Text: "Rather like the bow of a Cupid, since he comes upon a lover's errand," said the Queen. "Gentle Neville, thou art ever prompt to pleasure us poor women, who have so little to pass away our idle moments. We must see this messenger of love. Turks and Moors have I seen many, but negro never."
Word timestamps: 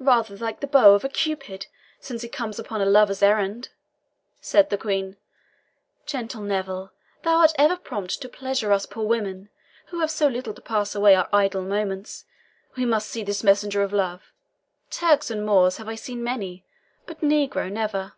"Rather 0.00 0.36
like 0.36 0.58
the 0.58 0.66
bow 0.66 0.94
of 0.96 1.04
a 1.04 1.08
Cupid, 1.08 1.68
since 2.00 2.22
he 2.22 2.28
comes 2.28 2.58
upon 2.58 2.80
a 2.80 2.84
lover's 2.84 3.22
errand," 3.22 3.68
said 4.40 4.68
the 4.68 4.76
Queen. 4.76 5.16
"Gentle 6.06 6.42
Neville, 6.42 6.90
thou 7.22 7.36
art 7.38 7.52
ever 7.56 7.76
prompt 7.76 8.20
to 8.20 8.28
pleasure 8.28 8.72
us 8.72 8.84
poor 8.84 9.06
women, 9.06 9.50
who 9.90 10.00
have 10.00 10.10
so 10.10 10.26
little 10.26 10.54
to 10.54 10.60
pass 10.60 10.96
away 10.96 11.14
our 11.14 11.28
idle 11.32 11.62
moments. 11.62 12.24
We 12.74 12.84
must 12.84 13.08
see 13.08 13.22
this 13.22 13.44
messenger 13.44 13.84
of 13.84 13.92
love. 13.92 14.32
Turks 14.90 15.30
and 15.30 15.46
Moors 15.46 15.76
have 15.76 15.88
I 15.88 15.94
seen 15.94 16.24
many, 16.24 16.64
but 17.06 17.20
negro 17.20 17.70
never." 17.70 18.14